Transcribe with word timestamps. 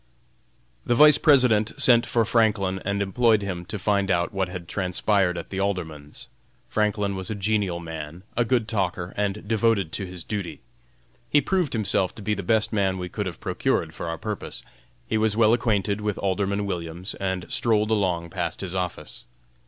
The 0.83 0.95
Vice 0.95 1.19
President 1.19 1.73
sent 1.79 2.07
for 2.07 2.25
Franklin, 2.25 2.81
and 2.83 3.03
employed 3.03 3.43
him 3.43 3.65
to 3.65 3.77
find 3.77 4.09
out 4.09 4.33
what 4.33 4.49
had 4.49 4.67
transpired 4.67 5.37
at 5.37 5.51
the 5.51 5.59
Alderman's. 5.59 6.27
Franklin 6.67 7.15
was 7.15 7.29
a 7.29 7.35
genial 7.35 7.79
man, 7.79 8.23
a 8.35 8.43
good 8.43 8.67
talker, 8.67 9.13
and 9.15 9.47
devoted 9.47 9.91
to 9.91 10.07
his 10.07 10.23
duty. 10.23 10.61
He 11.29 11.39
proved 11.39 11.73
himself 11.73 12.15
to 12.15 12.23
be 12.23 12.33
the 12.33 12.41
best 12.41 12.73
man 12.73 12.97
we 12.97 13.09
could 13.09 13.27
have 13.27 13.39
procured 13.39 13.93
for 13.93 14.07
our 14.07 14.17
purpose. 14.17 14.63
He 15.05 15.19
was 15.19 15.37
well 15.37 15.53
acquainted 15.53 16.01
with 16.01 16.17
Alderman 16.17 16.65
Williams, 16.65 17.13
and 17.19 17.45
strolled 17.51 17.91
along 17.91 18.31
past 18.31 18.61
his 18.61 18.73
office. 18.73 19.25